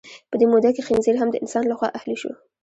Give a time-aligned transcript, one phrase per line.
[0.29, 2.31] په دې موده کې خنزیر هم د انسان لخوا اهلي شو.